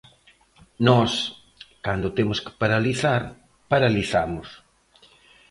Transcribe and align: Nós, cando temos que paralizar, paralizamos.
Nós, 0.87 1.11
cando 1.85 2.13
temos 2.17 2.37
que 2.43 2.55
paralizar, 2.61 3.21
paralizamos. 3.71 4.47